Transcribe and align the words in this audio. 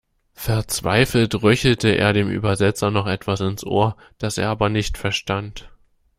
Verzweifelt 0.33 1.43
röchelte 1.43 1.89
er 1.89 2.11
dem 2.11 2.31
Übersetzer 2.31 2.89
noch 2.89 3.05
etwas 3.05 3.39
ins 3.39 3.63
Ohr, 3.63 3.95
das 4.17 4.39
er 4.39 4.49
aber 4.49 4.67
nicht 4.67 4.97
verstand. 4.97 5.69